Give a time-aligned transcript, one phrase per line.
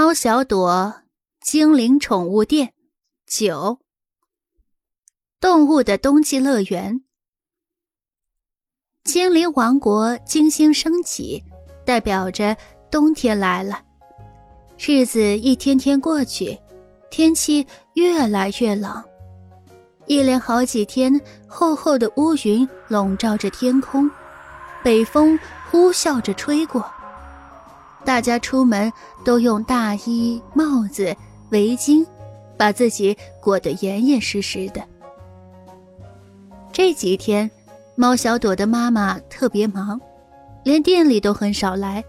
[0.00, 0.94] 猫小朵
[1.40, 2.72] 精灵宠物店
[3.26, 3.80] 九
[5.40, 7.00] 动物的冬季乐园。
[9.02, 11.42] 精灵王国金星升起，
[11.84, 12.56] 代表着
[12.92, 13.82] 冬天来了。
[14.78, 16.56] 日子一天天过去，
[17.10, 19.02] 天气越来越冷。
[20.06, 24.08] 一连好几天，厚厚的乌云笼罩着天空，
[24.84, 25.36] 北风
[25.68, 26.88] 呼啸着吹过。
[28.04, 28.90] 大家出门
[29.24, 31.14] 都用大衣、帽子、
[31.50, 32.06] 围巾，
[32.56, 34.82] 把自己裹得严严实实的。
[36.72, 37.50] 这几天，
[37.96, 40.00] 猫小朵的妈妈特别忙，
[40.62, 42.02] 连店里都很少来，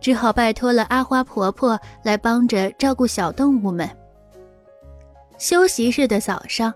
[0.00, 3.88] 只好拜托了阿花婆婆来帮着照顾小动物们。
[5.38, 6.72] 休息日的早上，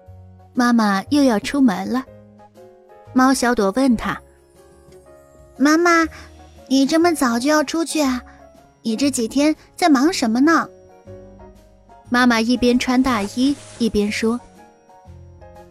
[0.54, 2.04] 妈妈又要出门了。
[3.12, 4.20] 猫小朵问她
[5.56, 6.06] ：“妈妈，
[6.68, 8.23] 你这么早就要出去啊？”
[8.86, 10.68] 你这几天在忙什么呢？
[12.08, 14.38] 妈妈一边穿大衣一边说：“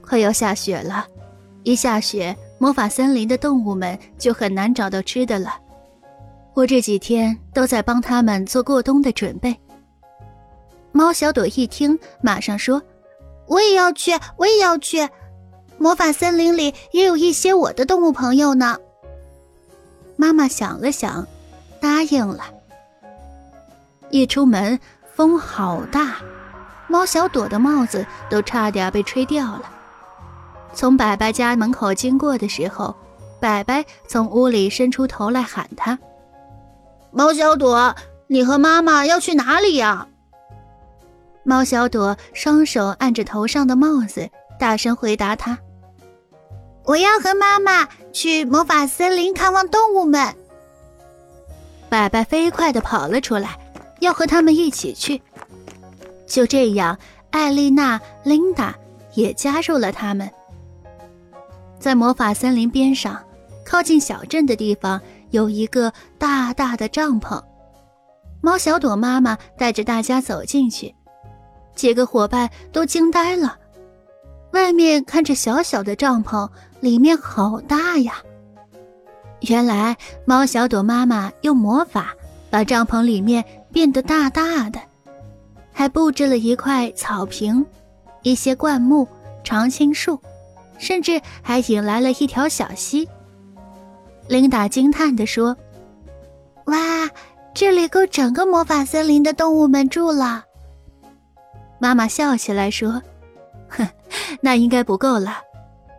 [0.03, 1.07] 快要下雪了，
[1.63, 5.57] 一下雪，魔法森林的动物们就很难找到吃的了。
[6.53, 9.55] 我这几天都在帮他们做过冬的准备。”
[10.91, 12.83] 猫小朵一听，马上说
[13.47, 15.07] ：“我也要去，我也要去！
[15.77, 18.77] 魔法森林里也有一些我的动物朋友呢。”
[20.17, 21.25] 妈妈想了想，
[21.79, 22.43] 答应了。
[24.15, 24.79] 一出门，
[25.13, 26.15] 风好大，
[26.87, 29.63] 猫小朵的帽子都差点被吹掉了。
[30.73, 32.95] 从白白家门口经过的时候，
[33.41, 35.99] 白白从屋里伸出头来喊他
[37.11, 37.93] ：“猫小朵，
[38.27, 40.07] 你和妈妈要去哪里呀？”
[41.43, 45.57] 猫小朵双手按着头上的帽子，大声回答他
[46.87, 50.33] ：“我要和妈妈去魔法森林看望动物们。”
[51.91, 53.59] 白白飞快地跑了出来。
[54.05, 55.21] 要和他们一起去。
[56.27, 56.97] 就这样，
[57.31, 58.73] 艾丽娜、琳达
[59.15, 60.29] 也加入了他们。
[61.79, 63.21] 在魔法森林边上，
[63.65, 65.01] 靠近小镇的地方
[65.31, 67.41] 有一个大大的帐篷。
[68.41, 70.93] 猫小朵妈妈带着大家走进去，
[71.75, 73.57] 几个伙伴都惊呆了。
[74.51, 76.49] 外面看着小小的帐篷，
[76.79, 78.21] 里面好大呀！
[79.41, 82.13] 原来猫小朵妈妈用魔法
[82.49, 83.43] 把帐篷里面。
[83.75, 84.79] 变得大大的，
[85.73, 87.65] 还布置了一块草坪，
[88.21, 89.05] 一些灌木、
[89.43, 90.17] 常青树，
[90.77, 93.05] 甚至还引来了一条小溪。
[94.29, 95.57] 琳达惊叹地说
[96.67, 96.77] ：“哇，
[97.53, 100.45] 这里够整个魔法森林的动物们住了。”
[101.77, 103.03] 妈妈笑起来说
[103.67, 103.85] ：“哼，
[104.39, 105.41] 那应该不够了，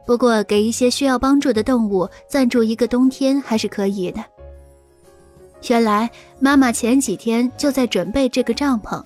[0.06, 4.25] 不过给一些需要帮助的动物暂住一个冬天还是可以的。”
[5.69, 6.09] 原来
[6.39, 9.03] 妈妈前几天就在准备这个帐篷，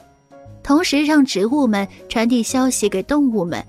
[0.62, 3.64] 同时让植物们传递消息给动物们。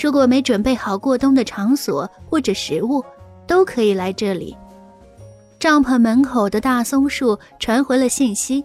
[0.00, 3.04] 如果没准备好过冬的场所或者食物，
[3.46, 4.56] 都可以来这里。
[5.58, 8.64] 帐篷门口的大松树传回了信息，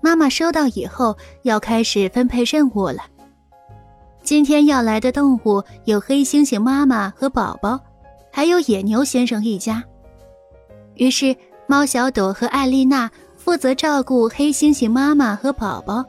[0.00, 3.02] 妈妈收到以后要开始分配任务了。
[4.22, 7.78] 今天要来的动物有黑猩猩妈妈和宝宝，
[8.32, 9.84] 还有野牛先生一家。
[10.94, 11.36] 于是。
[11.68, 16.04] 猫小朵和艾丽娜负责照顾黑猩猩妈妈和宝宝，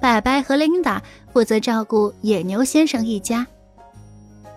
[0.00, 3.46] 白白和琳达负责照顾野牛先生一家。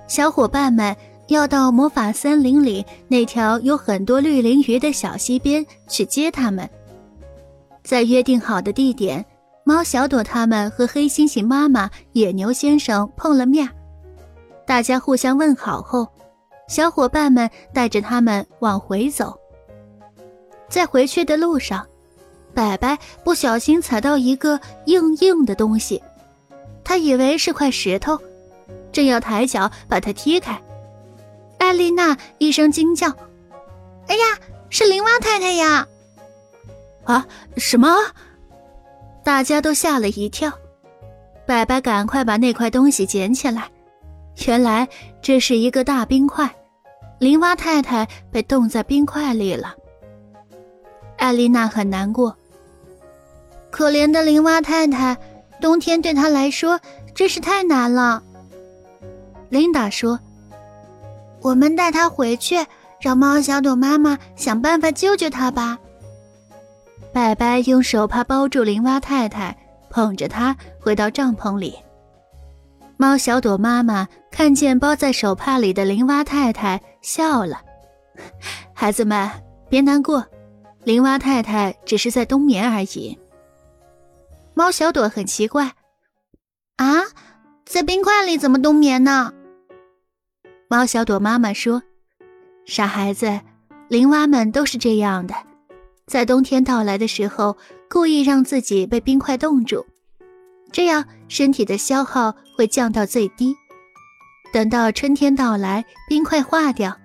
[0.07, 0.95] 小伙伴们
[1.27, 6.69] 要到魔法森林里那条有很多绿鳞鱼的小溪边去接他们。
[7.81, 9.25] 在约定好的地点，
[9.63, 13.69] 猫小朵他们和黑猩猩妈妈、野牛先生碰了面，
[14.67, 16.05] 大家互相问好后，
[16.67, 19.33] 小伙伴们带着他们往回走。
[20.69, 21.85] 在回去的路上，
[22.53, 26.01] 白白不小心踩到一个硬硬的东西，
[26.83, 28.19] 他以为是块石头，
[28.91, 30.61] 正要抬脚把它踢开。
[31.57, 33.09] 艾丽娜一声惊叫
[34.07, 34.23] ：“哎呀，
[34.69, 35.87] 是林蛙太太呀！”
[37.05, 37.25] 啊，
[37.57, 37.89] 什么？
[39.23, 40.51] 大家都吓了一跳。
[41.47, 43.69] 白白赶快把那块东西捡起来，
[44.47, 44.87] 原来
[45.21, 46.49] 这是一个大冰块，
[47.19, 49.75] 林蛙太太被冻在冰块里了。
[51.17, 52.35] 艾丽娜很难过。
[53.71, 55.17] 可怜的林蛙太太，
[55.59, 56.79] 冬天对她来说
[57.13, 58.23] 真是太难了。
[59.49, 60.19] 琳达说
[61.41, 62.55] ：“我们带她回去，
[62.99, 65.77] 让猫小朵妈妈想办法救救她吧。”
[67.13, 69.55] 白白用手帕包住林蛙太太，
[69.89, 71.75] 捧着她回到帐篷里。
[72.97, 77.61] 猫小朵妈妈看见包在手帕里的林蛙太太，笑了
[78.73, 79.29] ：“孩子们，
[79.69, 80.25] 别难过。”
[80.85, 83.17] 林蛙太太只是在冬眠而已。
[84.53, 85.73] 猫小朵很奇怪
[86.77, 87.01] ：“啊，
[87.65, 89.33] 在冰块里怎么冬眠呢？”
[90.69, 91.81] 猫小朵妈妈说
[92.67, 93.41] ：“傻孩子，
[93.87, 95.33] 林蛙们都是这样的，
[96.05, 97.57] 在冬天到来的时候，
[97.89, 99.83] 故意让自己被冰块冻住，
[100.71, 103.55] 这样身体的消耗会降到最低。
[104.53, 106.95] 等到春天到来，冰块化掉，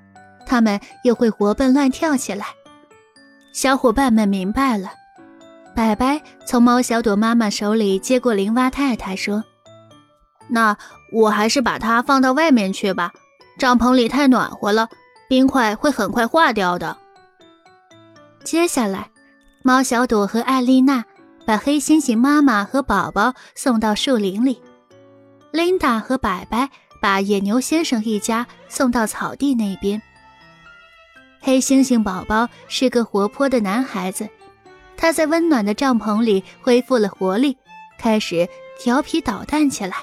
[0.44, 2.44] 它们又会活蹦乱跳起来。”
[3.52, 4.90] 小伙伴们明白了。
[5.74, 9.44] 白白从猫小朵妈妈手里接过林蛙太太，说
[10.48, 10.76] ：“那
[11.12, 13.12] 我还是把它放到外面去吧，
[13.58, 14.88] 帐篷里太暖和了，
[15.28, 16.96] 冰块会很快化掉的。”
[18.44, 19.10] 接下来，
[19.62, 21.04] 猫小朵和艾丽娜
[21.46, 24.60] 把黑猩猩妈妈和宝宝送到树林里，
[25.52, 26.68] 琳达和白白
[27.00, 30.00] 把野牛先生一家送到草地那边。
[31.40, 34.28] 黑猩猩宝宝是个活泼的男孩子。
[34.96, 37.56] 他在温暖的帐篷里恢复了活力，
[37.98, 38.46] 开始
[38.78, 39.96] 调皮捣蛋起来。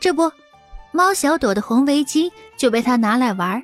[0.00, 0.32] 这不，
[0.90, 3.62] 猫小朵的红围巾就被他拿来玩，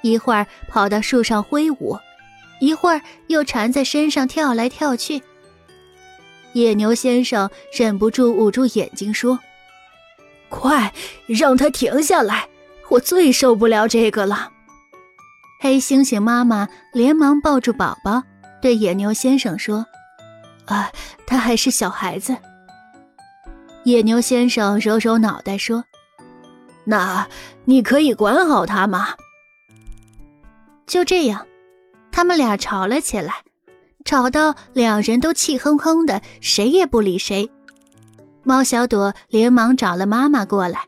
[0.00, 1.98] 一会儿跑到树上挥舞，
[2.58, 5.22] 一会儿又缠在身上跳来跳去。
[6.54, 9.38] 野牛先生忍不住捂住眼睛说
[10.48, 10.94] ：“快
[11.26, 12.48] 让他停下来！
[12.88, 14.52] 我最受不了这个了。”
[15.60, 18.22] 黑猩猩妈妈连忙抱住宝宝。
[18.60, 19.86] 对野牛先生说
[20.66, 20.90] ：“啊，
[21.26, 22.36] 他还是小孩子。”
[23.84, 25.84] 野牛先生揉揉脑袋说
[26.84, 27.26] ：“那
[27.64, 29.14] 你可以管好他吗？”
[30.86, 31.46] 就这样，
[32.10, 33.42] 他们俩吵了起来，
[34.04, 37.48] 吵到两人都气哼哼的，谁也不理谁。
[38.42, 40.86] 猫小朵连忙找了妈妈过来。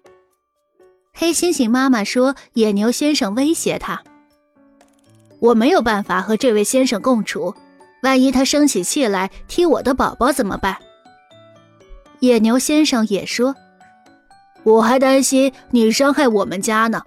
[1.13, 4.03] 黑猩猩妈妈说：“野牛先生威胁他。”
[5.41, 7.55] 我没有办法和这位先生共处，
[8.03, 10.77] 万一他生起气来踢我的宝宝怎么办？
[12.21, 13.57] 野牛先生也说
[14.63, 17.03] ：“我还担心你伤害我们家呢。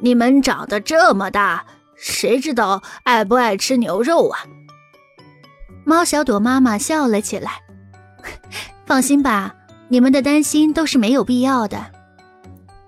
[0.00, 1.64] 你们长得这么大，
[1.96, 4.40] 谁知道爱不爱吃牛肉啊？”
[5.86, 7.52] 猫小朵妈妈笑了起来
[8.84, 9.54] ：“放心吧，
[9.86, 11.86] 你们的担心都是没有必要的。”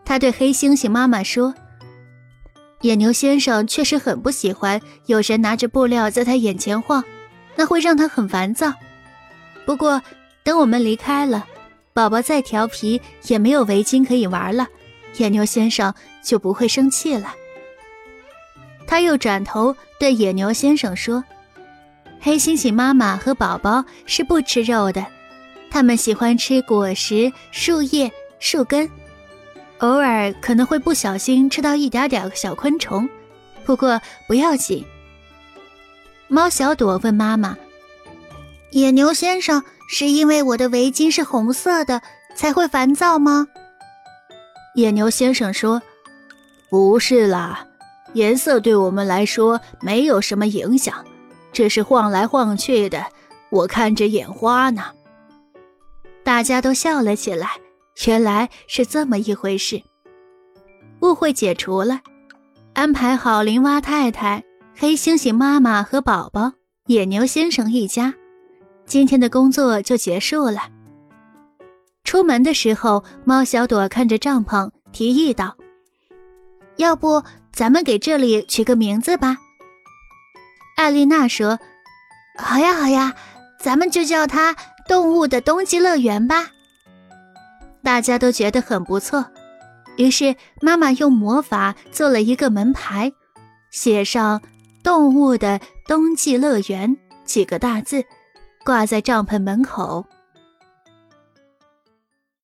[0.04, 1.54] 他对黑猩猩妈妈说。
[2.82, 7.05] 野牛先生确实很不喜欢有人拿着布料在他眼前晃，
[7.55, 8.73] 那会让他很烦躁。
[9.67, 10.00] 不过，
[10.43, 11.47] 等我们离开了，
[11.93, 14.67] 宝宝再调皮也没有围巾可以玩了，
[15.19, 15.93] 野牛先生
[16.23, 17.35] 就不会生气了。
[18.87, 21.23] 他又转头对野牛先生说
[22.19, 25.06] ：“黑猩猩妈妈和宝宝是不吃肉的，
[25.71, 28.91] 他们喜欢吃果实、树叶、树根。”
[29.81, 33.09] 偶尔可能会不小心吃到一点点小昆虫，
[33.65, 34.85] 不过不要紧。
[36.29, 37.56] 猫小朵问妈妈
[38.73, 42.03] ：“野牛先生是因为我的围巾是红色的
[42.35, 43.49] 才会烦躁吗？”
[44.77, 45.81] 野牛先生说
[46.69, 47.67] ：“不是啦，
[48.12, 51.05] 颜色对我们来说没有什么影响，
[51.53, 53.06] 只是晃来晃去的，
[53.49, 54.85] 我看着眼花呢。”
[56.23, 57.59] 大家都笑了起来。
[58.06, 59.82] 原来是这么一回事，
[61.00, 62.00] 误会解除了。
[62.73, 64.43] 安排好林蛙太太、
[64.75, 66.52] 黑猩猩妈妈和宝宝、
[66.87, 68.14] 野牛先生一家，
[68.87, 70.70] 今天的工作就结束了。
[72.04, 75.57] 出门的时候，猫小朵看着帐篷，提议道
[76.76, 79.37] ：“要不咱们给这里取个名字吧？”
[80.76, 81.59] 艾丽娜说
[82.38, 83.14] ：“好呀，好呀，
[83.61, 84.57] 咱们就叫它
[84.88, 86.49] ‘动物的冬季乐园’吧。”
[87.82, 89.25] 大家都觉得很不错，
[89.96, 93.12] 于是妈妈用魔法做了一个门牌，
[93.70, 94.40] 写上
[94.84, 98.04] “动物的冬季乐园”几个大字，
[98.64, 100.04] 挂在帐篷门口。